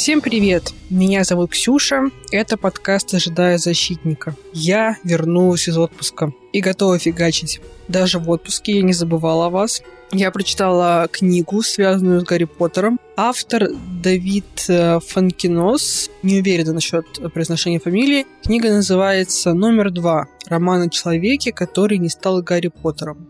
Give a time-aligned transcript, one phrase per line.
[0.00, 0.72] Всем привет!
[0.88, 2.04] Меня зовут Ксюша.
[2.32, 4.34] Это подкаст «Ожидая защитника».
[4.54, 7.60] Я вернулась из отпуска и готова фигачить.
[7.86, 9.82] Даже в отпуске я не забывала о вас.
[10.10, 12.98] Я прочитала книгу, связанную с Гарри Поттером.
[13.14, 13.68] Автор
[14.02, 16.10] Давид э, Фанкинос.
[16.22, 17.04] Не уверена насчет
[17.34, 18.26] произношения фамилии.
[18.42, 20.28] Книга называется «Номер два.
[20.46, 23.28] Роман о человеке, который не стал Гарри Поттером».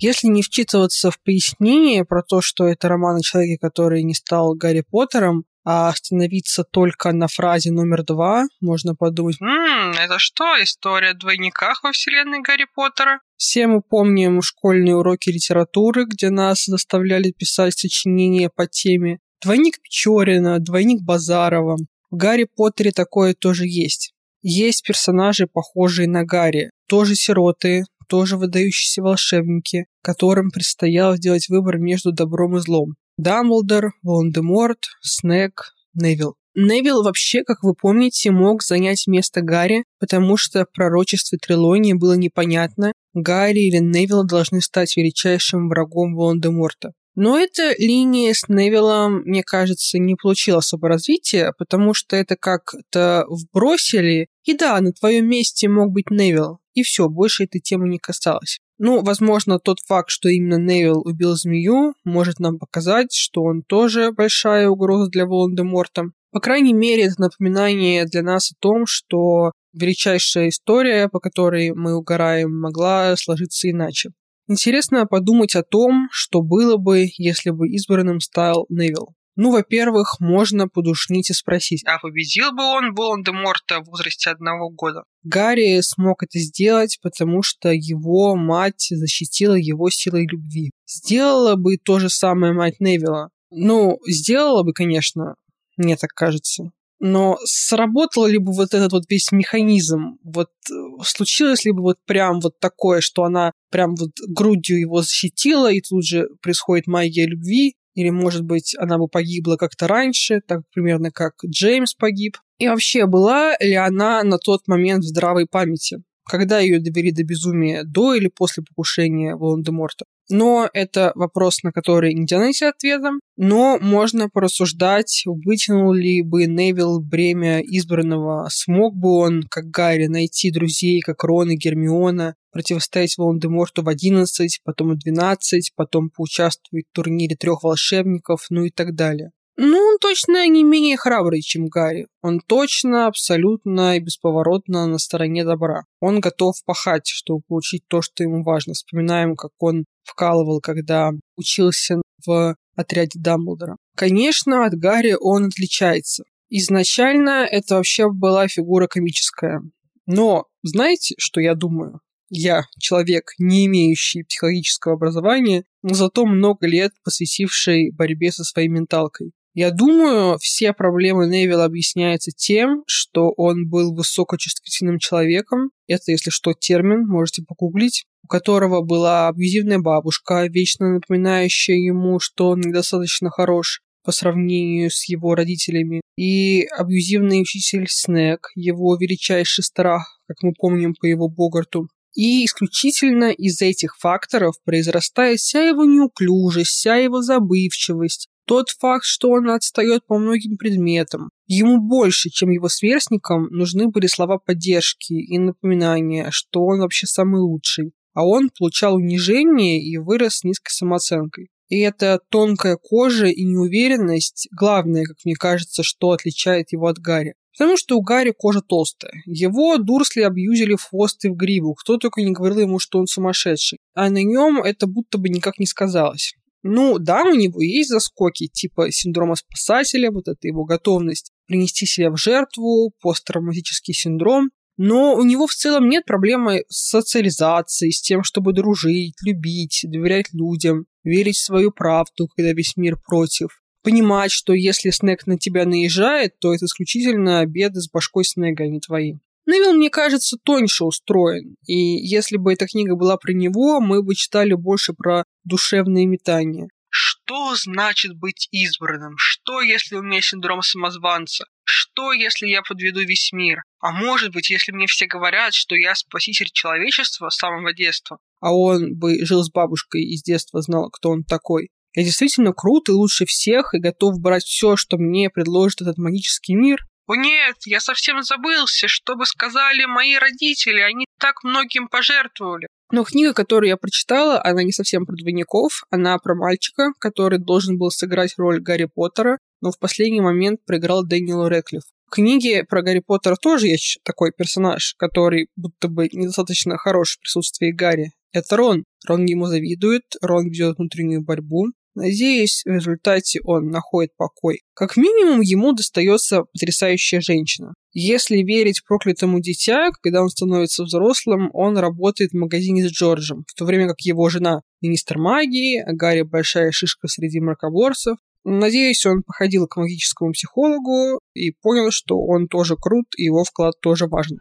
[0.00, 4.54] Если не вчитываться в пояснение про то, что это роман о человеке, который не стал
[4.54, 11.10] Гарри Поттером, а остановиться только на фразе номер два, можно подумать, «Ммм, это что, история
[11.10, 17.32] о двойниках во вселенной Гарри Поттера?» Все мы помним школьные уроки литературы, где нас заставляли
[17.32, 21.76] писать сочинения по теме «Двойник Печорина», «Двойник Базарова».
[22.10, 24.14] В Гарри Поттере такое тоже есть.
[24.40, 32.12] Есть персонажи, похожие на Гарри, тоже сироты, тоже выдающиеся волшебники, которым предстояло сделать выбор между
[32.12, 32.94] добром и злом.
[33.18, 36.34] Дамблдор, Волан-де-Морт, Снег, Невилл.
[36.54, 42.14] Невилл вообще, как вы помните, мог занять место Гарри, потому что в пророчестве Трилонии было
[42.14, 46.92] непонятно, Гарри или Невилл должны стать величайшим врагом Волан-де-Морта.
[47.20, 53.24] Но эта линия с Невиллом, мне кажется, не получила особо развития, потому что это как-то
[53.28, 54.28] вбросили.
[54.44, 56.60] И да, на твоем месте мог быть Невилл.
[56.74, 58.60] И все, больше этой темы не касалось.
[58.78, 64.12] Ну, возможно, тот факт, что именно Невилл убил змею, может нам показать, что он тоже
[64.12, 66.12] большая угроза для Волан-де-Морта.
[66.30, 71.96] По крайней мере, это напоминание для нас о том, что величайшая история, по которой мы
[71.96, 74.10] угораем, могла сложиться иначе.
[74.48, 79.14] Интересно подумать о том, что было бы, если бы избранным стал Невилл.
[79.36, 85.04] Ну, во-первых, можно подушнить и спросить, а победил бы он Волан-де-Морта в возрасте одного года?
[85.22, 90.72] Гарри смог это сделать, потому что его мать защитила его силой любви.
[90.86, 93.30] Сделала бы то же самое мать Невилла.
[93.50, 95.36] Ну, сделала бы, конечно,
[95.76, 96.72] мне так кажется.
[97.00, 100.18] Но сработал ли бы вот этот вот весь механизм?
[100.24, 105.02] Вот э, случилось ли бы вот прям вот такое, что она прям вот грудью его
[105.02, 107.74] защитила, и тут же происходит магия любви?
[107.94, 112.36] Или, может быть, она бы погибла как-то раньше, так примерно как Джеймс погиб?
[112.58, 116.02] И вообще, была ли она на тот момент в здравой памяти?
[116.28, 120.04] Когда ее довели до безумия, до или после покушения Волан-де-Морта?
[120.30, 123.12] Но это вопрос, на который нельзя найти ответа.
[123.36, 130.50] Но можно порассуждать, вытянул ли бы Невилл бремя избранного, смог бы он, как Гарри, найти
[130.50, 136.94] друзей, как Рон и Гермиона, противостоять Волан-де-Морту в 11, потом в 12, потом поучаствовать в
[136.94, 139.30] турнире трех волшебников, ну и так далее.
[139.60, 142.06] Ну, он точно не менее храбрый, чем Гарри.
[142.22, 145.82] Он точно, абсолютно и бесповоротно на стороне добра.
[145.98, 148.74] Он готов пахать, чтобы получить то, что ему важно.
[148.74, 153.78] Вспоминаем, как он вкалывал, когда учился в отряде Дамблдора.
[153.96, 156.22] Конечно, от Гарри он отличается.
[156.48, 159.60] Изначально это вообще была фигура комическая.
[160.06, 161.98] Но знаете, что я думаю?
[162.30, 169.32] Я человек, не имеющий психологического образования, но зато много лет посвятивший борьбе со своей менталкой.
[169.60, 175.70] Я думаю, все проблемы Невилла объясняются тем, что он был высокочувствительным человеком.
[175.88, 182.50] Это, если что, термин, можете погуглить у которого была абьюзивная бабушка, вечно напоминающая ему, что
[182.50, 190.20] он недостаточно хорош по сравнению с его родителями, и абьюзивный учитель Снег, его величайший страх,
[190.28, 191.88] как мы помним по его Богарту.
[192.14, 199.28] И исключительно из этих факторов произрастает вся его неуклюжесть, вся его забывчивость, тот факт, что
[199.30, 201.30] он отстает по многим предметам.
[201.46, 207.42] Ему больше, чем его сверстникам, нужны были слова поддержки и напоминания, что он вообще самый
[207.42, 207.92] лучший.
[208.14, 211.48] А он получал унижение и вырос с низкой самооценкой.
[211.68, 217.34] И эта тонкая кожа и неуверенность– главное, как мне кажется, что отличает его от Гарри.
[217.56, 219.12] Потому что у Гарри кожа толстая.
[219.26, 221.74] Его Дурсли абьюзили в хвост и в гриву.
[221.74, 223.80] Кто только не говорил ему, что он сумасшедший.
[223.94, 226.34] А на нем это будто бы никак не сказалось.
[226.62, 232.10] Ну, да, у него есть заскоки, типа синдрома спасателя, вот это его готовность принести себя
[232.10, 238.22] в жертву, посттравматический синдром, но у него в целом нет проблемы с социализацией, с тем,
[238.22, 243.48] чтобы дружить, любить, доверять людям, верить в свою правду, когда весь мир против.
[243.82, 248.68] Понимать, что если Снег на тебя наезжает, то это исключительно беды с башкой Снега, а
[248.68, 249.14] не твои.
[249.48, 251.56] Невилл, мне кажется, тоньше устроен.
[251.66, 256.68] И если бы эта книга была про него, мы бы читали больше про душевные метания.
[256.90, 259.14] Что значит быть избранным?
[259.16, 261.46] Что, если у меня синдром самозванца?
[261.64, 263.62] Что, если я подведу весь мир?
[263.80, 268.18] А может быть, если мне все говорят, что я спаситель человечества с самого детства?
[268.40, 271.70] А он бы жил с бабушкой и с детства знал, кто он такой.
[271.94, 276.54] Я действительно крут и лучше всех, и готов брать все, что мне предложит этот магический
[276.54, 276.80] мир.
[277.08, 282.68] Нет, я совсем забылся, что бы сказали мои родители, они так многим пожертвовали.
[282.90, 287.76] Но книга, которую я прочитала, она не совсем про двойников, она про мальчика, который должен
[287.76, 291.82] был сыграть роль Гарри Поттера, но в последний момент проиграл Дэниелу Рэклифф.
[292.06, 297.20] В книге про Гарри Поттера тоже есть такой персонаж, который будто бы недостаточно хорош в
[297.20, 298.12] присутствии Гарри.
[298.32, 298.84] Это Рон.
[299.06, 301.66] Рон ему завидует, Рон ведет внутреннюю борьбу.
[301.98, 304.60] Надеюсь, в результате он находит покой.
[304.72, 307.74] Как минимум, ему достается потрясающая женщина.
[307.92, 313.54] Если верить проклятому дитя, когда он становится взрослым, он работает в магазине с Джорджем, в
[313.54, 318.16] то время как его жена министр магии, а Гарри большая шишка среди мракоборцев.
[318.44, 323.74] Надеюсь, он походил к магическому психологу и понял, что он тоже крут, и его вклад
[323.82, 324.38] тоже важен.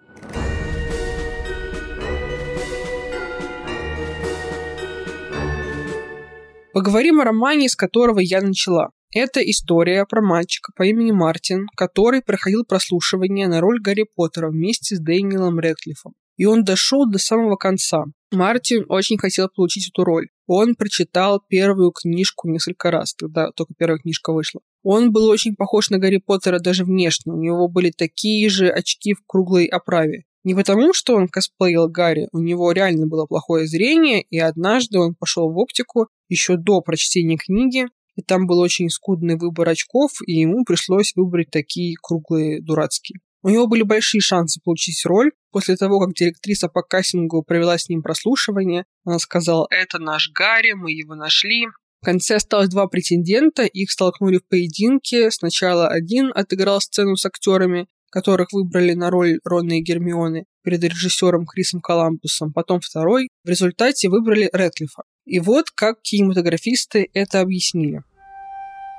[6.78, 8.92] Поговорим о романе, с которого я начала.
[9.12, 14.96] Это история про мальчика по имени Мартин, который проходил прослушивание на роль Гарри Поттера вместе
[14.96, 16.14] с Дэниелом Рэдклиффом.
[16.36, 18.04] И он дошел до самого конца.
[18.32, 20.28] Мартин очень хотел получить эту роль.
[20.46, 24.62] Он прочитал первую книжку несколько раз, когда только первая книжка вышла.
[24.84, 27.34] Он был очень похож на Гарри Поттера даже внешне.
[27.34, 30.26] У него были такие же очки в круглой оправе.
[30.44, 35.16] Не потому, что он косплеил Гарри, у него реально было плохое зрение, и однажды он
[35.16, 37.86] пошел в оптику еще до прочтения книги,
[38.16, 43.20] и там был очень скудный выбор очков, и ему пришлось выбрать такие круглые дурацкие.
[43.44, 45.32] У него были большие шансы получить роль.
[45.52, 50.74] После того, как директриса по кастингу провела с ним прослушивание, она сказала «Это наш Гарри,
[50.74, 51.68] мы его нашли».
[52.02, 55.32] В конце осталось два претендента, их столкнули в поединке.
[55.32, 61.46] Сначала один отыграл сцену с актерами, которых выбрали на роль Рона и Гермионы перед режиссером
[61.46, 63.30] Крисом Коламбусом, потом второй.
[63.44, 65.04] В результате выбрали Рэдклиффа.
[65.28, 68.02] И вот как кинематографисты это объяснили.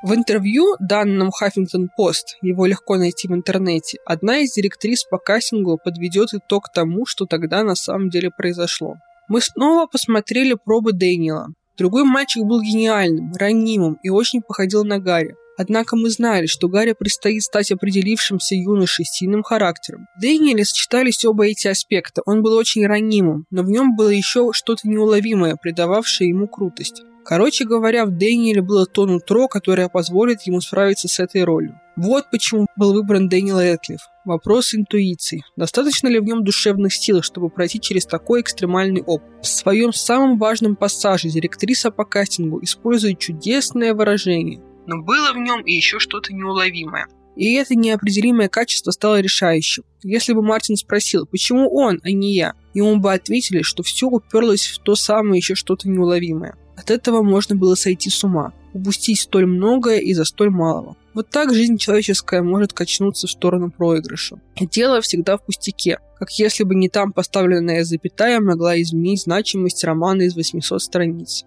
[0.03, 5.79] В интервью, данном Huffington Post, его легко найти в интернете, одна из директрис по кастингу
[5.83, 8.97] подведет итог тому, что тогда на самом деле произошло.
[9.29, 11.49] Мы снова посмотрели пробы Дэниела.
[11.79, 15.35] Другой мальчик был гениальным, ранимым и очень походил на Гарри.
[15.59, 20.07] Однако мы знали, что Гарри предстоит стать определившимся юношей с сильным характером.
[20.17, 22.23] В Дэниеле сочетались оба эти аспекта.
[22.27, 27.03] Он был очень ранимым, но в нем было еще что-то неуловимое, придававшее ему крутость.
[27.25, 31.79] Короче говоря, в Дэниеле было то нутро, которое позволит ему справиться с этой ролью.
[31.97, 34.01] Вот почему был выбран Дэниел Эдклифф.
[34.25, 35.43] Вопрос интуиции.
[35.57, 39.29] Достаточно ли в нем душевных сил, чтобы пройти через такой экстремальный опыт?
[39.43, 44.63] В своем самом важном пассаже директриса по кастингу использует чудесное выражение.
[44.89, 47.07] Но было в нем и еще что-то неуловимое.
[47.37, 49.85] И это неопределимое качество стало решающим.
[50.03, 54.67] Если бы Мартин спросил, почему он, а не я, ему бы ответили, что все уперлось
[54.67, 56.57] в то самое еще что-то неуловимое.
[56.75, 60.97] От этого можно было сойти с ума, упустить столь многое из-за столь малого.
[61.13, 64.41] Вот так жизнь человеческая может качнуться в сторону проигрыша.
[64.57, 69.85] И дело всегда в пустяке, как если бы не там поставленная запятая могла изменить значимость
[69.85, 71.45] романа из 800 страниц.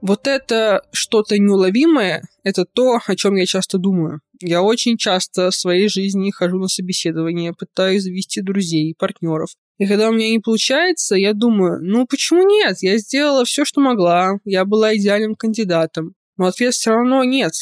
[0.00, 4.20] Вот это что-то неуловимое, это то, о чем я часто думаю.
[4.40, 9.50] Я очень часто в своей жизни хожу на собеседование, пытаюсь завести друзей, партнеров.
[9.78, 12.78] И когда у меня не получается, я думаю, ну почему нет?
[12.80, 16.14] Я сделала все, что могла, я была идеальным кандидатом.
[16.36, 17.52] Но ответ все равно нет.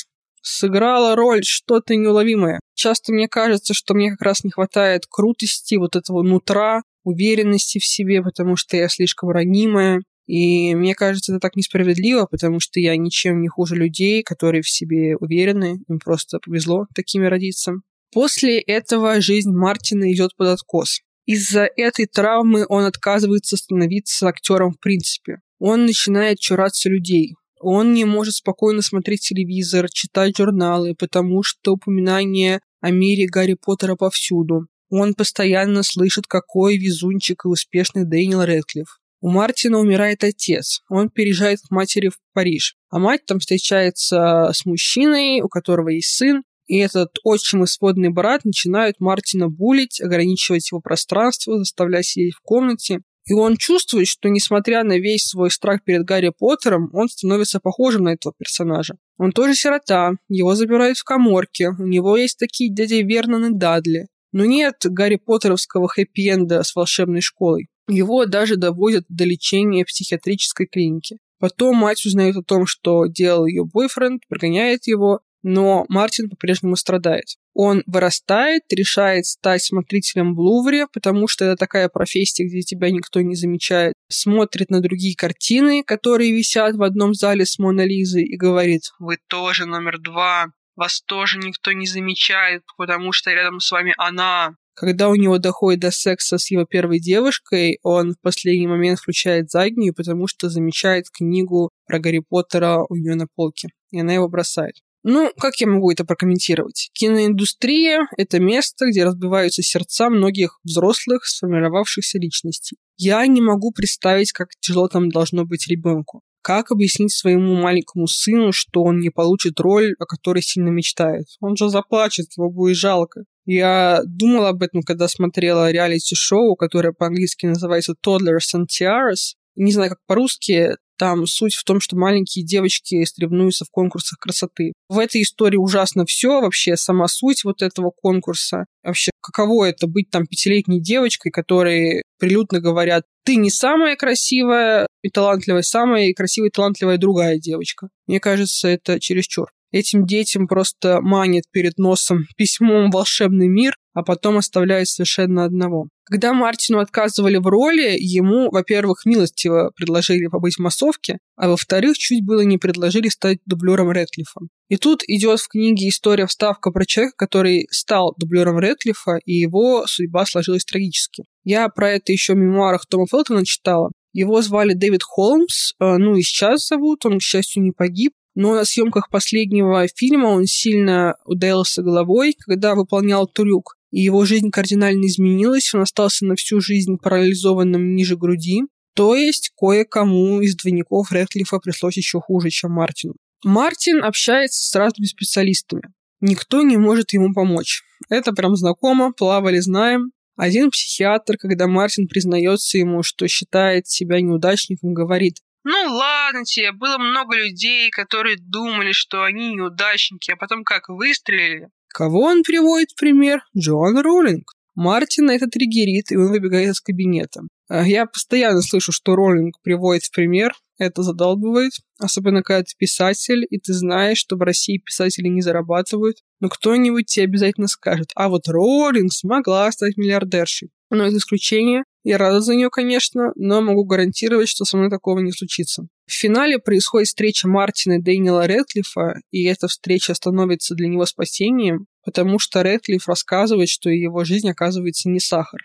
[0.42, 2.60] Сыграла роль что-то неуловимое.
[2.74, 7.86] Часто мне кажется, что мне как раз не хватает крутости, вот этого нутра, уверенности в
[7.86, 10.02] себе, потому что я слишком ранимая.
[10.26, 14.70] И мне кажется, это так несправедливо, потому что я ничем не хуже людей, которые в
[14.70, 17.74] себе уверены, им просто повезло такими родиться.
[18.12, 21.00] После этого жизнь Мартина идет под откос.
[21.26, 25.38] Из-за этой травмы он отказывается становиться актером в принципе.
[25.58, 27.34] Он начинает чураться людей.
[27.60, 33.96] Он не может спокойно смотреть телевизор, читать журналы, потому что упоминание о мире Гарри Поттера
[33.96, 34.66] повсюду.
[34.90, 39.00] Он постоянно слышит, какой везунчик и успешный Дэниел Рэдклифф.
[39.24, 40.82] У Мартина умирает отец.
[40.90, 42.76] Он переезжает к матери в Париж.
[42.90, 48.10] А мать там встречается с мужчиной, у которого есть сын, и этот отчим и сводный
[48.10, 52.98] брат начинают Мартина булить, ограничивать его пространство, заставлять сидеть в комнате.
[53.24, 58.02] И он чувствует, что несмотря на весь свой страх перед Гарри Поттером, он становится похожим
[58.02, 58.96] на этого персонажа.
[59.16, 64.08] Он тоже сирота, его забирают в коморке, у него есть такие дяди Вернон и Дадли.
[64.32, 67.68] Но нет Гарри Поттеровского хэппи-энда с волшебной школой.
[67.88, 71.18] Его даже доводят до лечения в психиатрической клинике.
[71.38, 77.36] Потом мать узнает о том, что делал ее бойфренд, прогоняет его, но Мартин по-прежнему страдает.
[77.52, 83.20] Он вырастает, решает стать смотрителем в Лувре, потому что это такая профессия, где тебя никто
[83.20, 83.92] не замечает.
[84.08, 89.18] Смотрит на другие картины, которые висят в одном зале с Мона Лизой и говорит, вы
[89.28, 94.56] тоже номер два, вас тоже никто не замечает, потому что рядом с вами она.
[94.74, 99.50] Когда у него доходит до секса с его первой девушкой, он в последний момент включает
[99.50, 104.28] заднюю, потому что замечает книгу про Гарри Поттера у нее на полке, и она его
[104.28, 104.74] бросает.
[105.06, 106.88] Ну, как я могу это прокомментировать?
[106.94, 112.78] Киноиндустрия— это место, где разбиваются сердца многих взрослых, сформировавшихся личностей.
[112.96, 116.22] Я не могу представить, как тяжело там должно быть ребенку.
[116.40, 121.26] Как объяснить своему маленькому сыну, что он не получит роль, о которой сильно мечтает?
[121.40, 123.24] Он же заплачет, его будет жалко.
[123.44, 129.34] Я думала об этом, когда смотрела реалити-шоу, которое по-английски называется Toddlers and Tiaras.
[129.56, 134.72] Не знаю, как по-русски, там суть в том, что маленькие девочки соревнуются в конкурсах красоты.
[134.88, 138.66] В этой истории ужасно все, вообще сама суть вот этого конкурса.
[138.82, 145.10] Вообще, каково это быть там пятилетней девочкой, которые прилюдно говорят, ты не самая красивая и
[145.10, 147.88] талантливая, самая красивая и талантливая другая девочка.
[148.06, 149.48] Мне кажется, это чересчур.
[149.74, 155.88] Этим детям просто манит перед носом письмом волшебный мир, а потом оставляет совершенно одного.
[156.04, 162.24] Когда Мартину отказывали в роли, ему, во-первых, милостиво предложили побыть в массовке, а во-вторых, чуть
[162.24, 164.42] было не предложили стать дублером Рэдклиффа.
[164.68, 169.88] И тут идет в книге история вставка про человека, который стал дублером Рэдклиффа, и его
[169.88, 171.24] судьба сложилась трагически.
[171.42, 173.90] Я про это еще в мемуарах Тома Фелтона читала.
[174.12, 178.12] Его звали Дэвид Холмс, э, ну и сейчас зовут, он, к счастью, не погиб.
[178.34, 184.50] Но на съемках последнего фильма он сильно ударился головой, когда выполнял трюк и его жизнь
[184.50, 188.62] кардинально изменилась, он остался на всю жизнь парализованным ниже груди,
[188.96, 193.14] то есть кое-кому из двойников Рэдклиффа пришлось еще хуже, чем Мартину.
[193.44, 195.82] Мартин общается с разными специалистами.
[196.20, 197.82] Никто не может ему помочь.
[198.08, 200.10] Это прям знакомо, плавали, знаем.
[200.36, 206.98] Один психиатр, когда Мартин признается ему, что считает себя неудачником, говорит, ну ладно тебе, было
[206.98, 211.70] много людей, которые думали, что они неудачники, а потом как выстрелили.
[211.88, 213.40] Кого он приводит в пример?
[213.56, 214.52] Джоан Роллинг.
[214.74, 217.42] Мартина это триггерит, и он выбегает из кабинета.
[217.68, 223.46] А я постоянно слышу, что Роллинг приводит в пример, это задалбывает, особенно когда ты писатель,
[223.48, 228.28] и ты знаешь, что в России писатели не зарабатывают, но кто-нибудь тебе обязательно скажет, а
[228.28, 230.70] вот Роллинг смогла стать миллиардершей.
[230.90, 235.20] Но это исключение, я рада за нее, конечно, но могу гарантировать, что со мной такого
[235.20, 235.88] не случится.
[236.06, 241.86] В финале происходит встреча Мартина и Дэниела Рэдклиффа, и эта встреча становится для него спасением,
[242.04, 245.60] потому что Рэдклифф рассказывает, что его жизнь оказывается не сахар.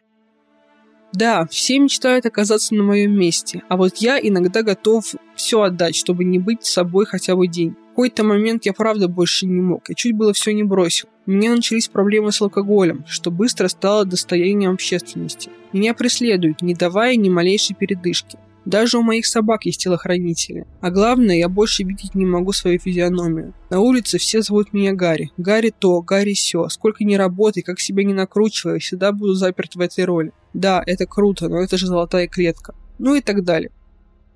[1.14, 6.24] Да, все мечтают оказаться на моем месте, а вот я иногда готов все отдать, чтобы
[6.24, 7.72] не быть собой хотя бы день.
[7.72, 11.10] В какой-то момент я правда больше не мог, я чуть было все не бросил.
[11.26, 15.50] У меня начались проблемы с алкоголем, что быстро стало достоянием общественности.
[15.74, 18.38] Меня преследуют, не давая ни малейшей передышки.
[18.66, 20.66] Даже у моих собак есть телохранители.
[20.82, 23.54] А главное, я больше видеть не могу свою физиономию.
[23.70, 25.32] На улице все зовут меня Гарри.
[25.38, 26.68] Гарри то, Гарри сё.
[26.70, 30.34] Сколько ни работай, как себя не накручивай, всегда буду заперт в этой роли.
[30.54, 32.76] Да, это круто, но это же золотая клетка.
[32.98, 33.72] Ну и так далее.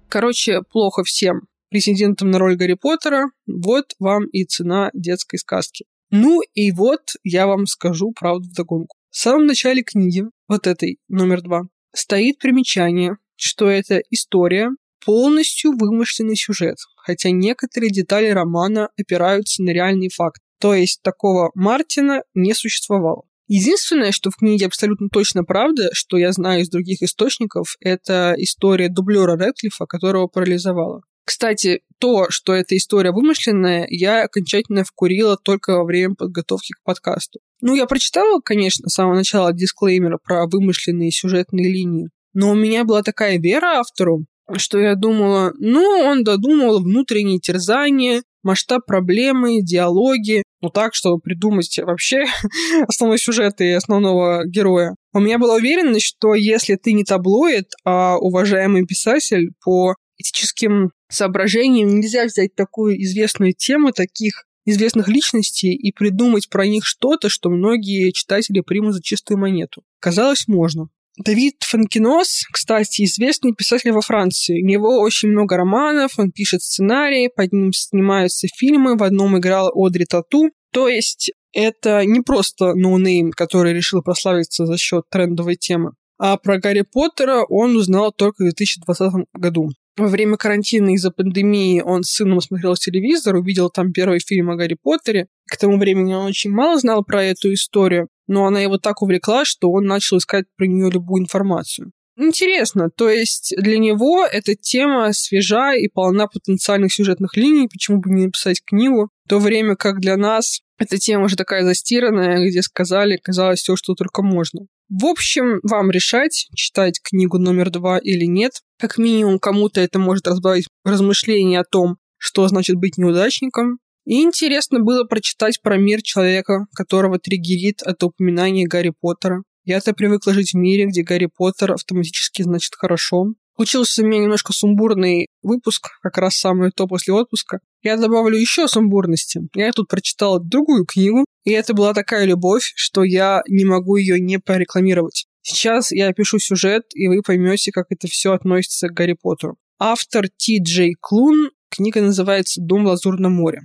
[0.10, 1.48] Короче, плохо всем.
[1.70, 5.86] Президентом на роль Гарри Поттера, вот вам и цена детской сказки.
[6.12, 8.96] Ну и вот я вам скажу правду вдогонку.
[9.10, 11.64] В самом начале книги, вот этой, номер два,
[11.96, 14.70] стоит примечание, что это история,
[15.06, 20.42] полностью вымышленный сюжет, хотя некоторые детали романа опираются на реальный факт.
[20.60, 23.24] То есть такого Мартина не существовало.
[23.48, 28.88] Единственное, что в книге абсолютно точно правда, что я знаю из других источников, это история
[28.88, 31.02] дублера Рэдклиффа, которого парализовала.
[31.26, 37.40] Кстати, то, что эта история вымышленная, я окончательно вкурила только во время подготовки к подкасту.
[37.62, 42.84] Ну, я прочитала, конечно, с самого начала дисклеймера про вымышленные сюжетные линии, но у меня
[42.84, 44.26] была такая вера автору,
[44.58, 51.80] что я думала, ну, он додумал внутренние терзания, масштаб проблемы, диалоги, ну так, чтобы придумать
[51.80, 52.26] вообще
[52.88, 54.96] основной сюжет и основного героя.
[55.14, 61.90] У меня была уверенность, что если ты не таблоид, а уважаемый писатель по этическим соображениям
[61.90, 68.12] нельзя взять такую известную тему, таких известных личностей и придумать про них что-то, что многие
[68.12, 69.84] читатели примут за чистую монету.
[70.00, 70.88] Казалось, можно.
[71.18, 74.62] Давид Фонкинос, кстати, известный писатель во Франции.
[74.62, 79.72] У него очень много романов, он пишет сценарии, по ним снимаются фильмы, в одном играла
[79.76, 80.50] Одри Тоту.
[80.72, 85.92] То есть это не просто noname, который решил прославиться за счет трендовой темы.
[86.18, 89.70] А про Гарри Поттера он узнал только в 2020 году.
[89.96, 94.56] во время карантина из-за пандемии он с сыном смотрел телевизор, увидел там первый фильм о
[94.56, 95.28] Гарри Поттере.
[95.52, 99.46] К тому времени он очень мало знал про эту историю, но она его так увлекла,
[99.46, 101.92] что он начал искать про нее любую информацию.
[102.16, 108.12] Интересно, то есть для него эта тема свежа и полна потенциальных сюжетных линий, почему бы
[108.12, 112.62] не написать книгу, в то время как для нас эта тема уже такая застиранная, где
[112.62, 114.62] сказали, казалось, все, что только можно.
[114.90, 118.62] В общем, вам решать, читать книгу номер два или нет.
[118.80, 123.80] Как минимум, кому-то это может разбавить размышления о том, что значит быть неудачником.
[124.06, 129.44] И интересно было прочитать про мир человека, которого триггерит от упоминания Гарри Поттера.
[129.64, 133.28] Я-то привыкла жить в мире, где Гарри Поттер автоматически значит хорошо.
[133.56, 137.60] Получился у меня немножко сумбурный выпуск, как раз самое то после отпуска.
[137.82, 139.42] Я добавлю еще сумбурности.
[139.54, 144.20] Я тут прочитала другую книгу, и это была такая любовь, что я не могу ее
[144.20, 145.28] не прорекламировать.
[145.44, 149.58] Сейчас я пишу сюжет, и вы поймете, как это все относится к Гарри Поттеру.
[149.80, 153.62] Автор Ти Джей Клун, книга называется «Дом в Лазурном море».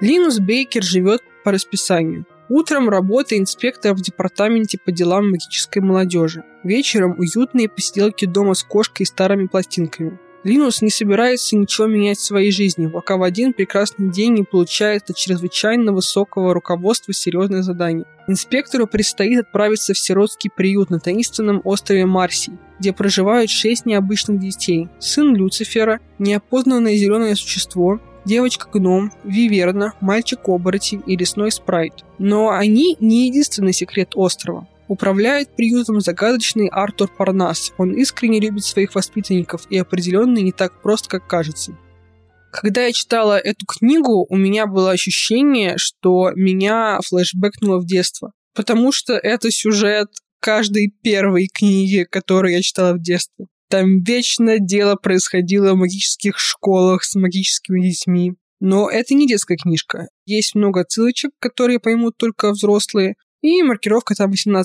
[0.00, 2.26] Линус Бейкер живет по расписанию.
[2.48, 6.42] Утром работа инспектора в департаменте по делам магической молодежи.
[6.64, 10.18] Вечером уютные посиделки дома с кошкой и старыми пластинками.
[10.42, 15.08] Линус не собирается ничего менять в своей жизни, пока в один прекрасный день не получает
[15.08, 18.04] от чрезвычайно высокого руководства серьезное задание.
[18.28, 24.88] Инспектору предстоит отправиться в сиротский приют на таинственном острове Марсий, где проживают шесть необычных детей.
[24.98, 32.04] Сын Люцифера, неопознанное зеленое существо, девочка-гном, виверна, мальчик-оборотень и лесной спрайт.
[32.18, 34.66] Но они не единственный секрет острова.
[34.86, 37.72] Управляет приютом загадочный Артур Парнас.
[37.78, 41.76] Он искренне любит своих воспитанников и определенно не так прост, как кажется.
[42.52, 48.32] Когда я читала эту книгу, у меня было ощущение, что меня флешбэкнуло в детство.
[48.54, 53.46] Потому что это сюжет каждой первой книги, которую я читала в детстве.
[53.68, 58.34] Там вечно дело происходило в магических школах с магическими детьми.
[58.60, 60.08] Но это не детская книжка.
[60.26, 63.14] Есть много ссылочек, которые поймут только взрослые.
[63.42, 64.64] И маркировка там 18+,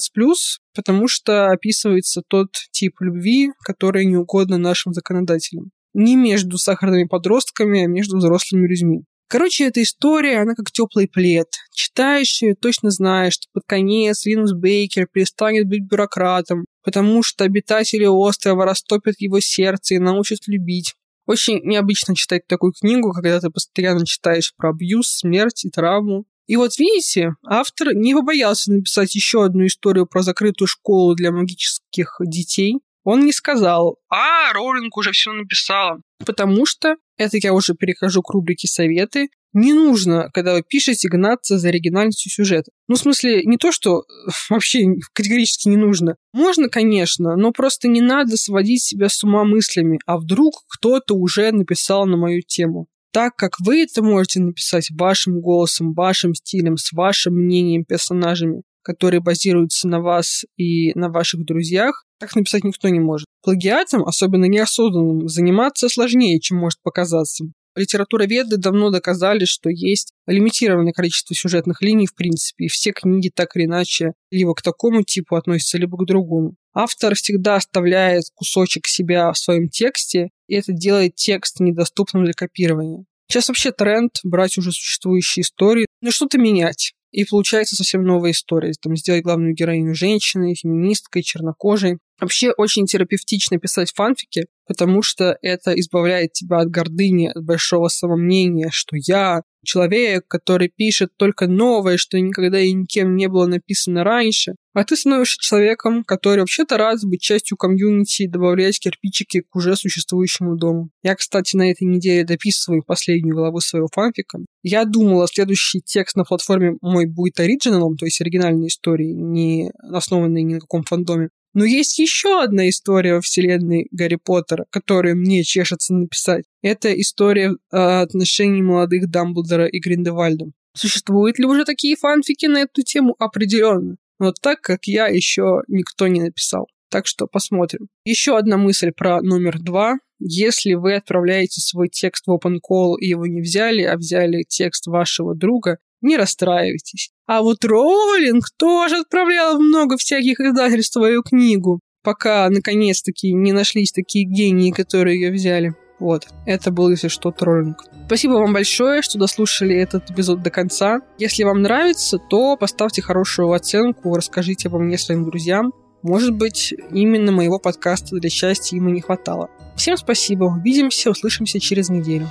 [0.73, 5.71] потому что описывается тот тип любви, который не угодно нашим законодателям.
[5.93, 9.03] Не между сахарными подростками, а между взрослыми людьми.
[9.27, 11.47] Короче, эта история, она как теплый плед.
[11.71, 18.65] Читаешь точно знаешь, что под конец Линус Бейкер перестанет быть бюрократом, потому что обитатели острова
[18.65, 20.95] растопят его сердце и научат любить.
[21.25, 26.25] Очень необычно читать такую книгу, когда ты постоянно читаешь про абьюз, смерть и травму.
[26.47, 32.17] И вот видите, автор не побоялся написать еще одну историю про закрытую школу для магических
[32.21, 32.79] детей.
[33.03, 36.01] Он не сказал, а, Роулинг уже все написала.
[36.25, 41.57] Потому что, это я уже перехожу к рубрике «Советы», не нужно, когда вы пишете, гнаться
[41.57, 42.71] за оригинальностью сюжета.
[42.87, 44.03] Ну, в смысле, не то, что
[44.49, 46.15] вообще категорически не нужно.
[46.33, 51.51] Можно, конечно, но просто не надо сводить себя с ума мыслями, а вдруг кто-то уже
[51.51, 52.87] написал на мою тему.
[53.11, 59.21] Так как вы это можете написать вашим голосом, вашим стилем, с вашим мнением, персонажами, которые
[59.21, 63.27] базируются на вас и на ваших друзьях, так написать никто не может.
[63.43, 67.45] Плагиатом, особенно неосознанным, заниматься сложнее, чем может показаться.
[67.75, 73.55] Литературоведы давно доказали, что есть лимитированное количество сюжетных линий в принципе, и все книги так
[73.55, 76.55] или иначе либо к такому типу относятся, либо к другому.
[76.73, 83.05] Автор всегда оставляет кусочек себя в своем тексте, и это делает текст недоступным для копирования.
[83.29, 86.93] Сейчас вообще тренд брать уже существующие истории, но что-то менять.
[87.11, 88.71] И получается совсем новая история.
[88.81, 91.97] Там сделать главную героиню женщиной, феминисткой, чернокожей.
[92.19, 98.69] Вообще очень терапевтично писать фанфики, потому что это избавляет тебя от гордыни, от большого самомнения,
[98.71, 104.55] что я человек, который пишет только новое, что никогда и никем не было написано раньше,
[104.79, 109.75] а ты становишься человеком, который вообще-то рад быть частью комьюнити и добавлять кирпичики к уже
[109.75, 110.89] существующему дому.
[111.03, 114.39] Я, кстати, на этой неделе дописываю последнюю главу своего фанфика.
[114.63, 120.43] Я думала, следующий текст на платформе мой будет оригиналом, то есть оригинальной историей, не основанной
[120.43, 121.27] ни на каком фандоме.
[121.53, 126.45] Но есть еще одна история во вселенной Гарри Поттера, которую мне чешется написать.
[126.61, 130.45] Это история э, отношений молодых Дамблдора и Гриндевальда.
[130.73, 133.15] Существуют ли уже такие фанфики на эту тему?
[133.19, 133.97] Определенно.
[134.19, 136.67] Но так как я еще никто не написал.
[136.89, 137.87] Так что посмотрим.
[138.03, 139.97] Еще одна мысль про номер два.
[140.19, 144.87] Если вы отправляете свой текст в open call и его не взяли, а взяли текст
[144.87, 147.11] вашего друга, не расстраивайтесь.
[147.25, 154.25] А вот Роулинг тоже отправлял много всяких издательств свою книгу, пока наконец-таки не нашлись такие
[154.25, 155.73] гении, которые ее взяли.
[155.99, 157.83] Вот, это был, если что, троллинг.
[158.05, 161.01] Спасибо вам большое, что дослушали этот эпизод до конца.
[161.17, 165.73] Если вам нравится, то поставьте хорошую оценку, расскажите обо мне своим друзьям.
[166.01, 169.49] Может быть, именно моего подкаста для счастья им и не хватало.
[169.75, 172.29] Всем спасибо, увидимся, услышимся через неделю.